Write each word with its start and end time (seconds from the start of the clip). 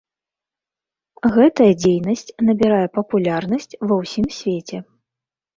Гэтая 1.35 1.67
дзейнасць 1.83 2.27
набірае 2.47 2.81
папулярнасць 2.97 3.71
ва 3.87 3.95
ўсім 4.03 4.25
свеце. 4.39 4.77